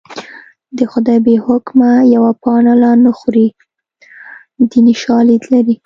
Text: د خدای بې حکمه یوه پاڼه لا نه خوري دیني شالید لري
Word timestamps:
د 0.77 0.79
خدای 0.91 1.19
بې 1.25 1.35
حکمه 1.45 1.91
یوه 2.15 2.31
پاڼه 2.43 2.73
لا 2.81 2.91
نه 3.03 3.11
خوري 3.17 3.47
دیني 4.69 4.95
شالید 5.03 5.43
لري 5.53 5.75